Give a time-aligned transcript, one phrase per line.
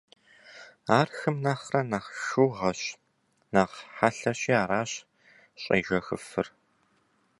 [0.99, 2.81] Ар хым нэхърэ нэхъ шыугъэщ,
[3.53, 4.91] нэхъ хъэлъэщи аращ
[5.61, 6.47] щӏежэхыфыр.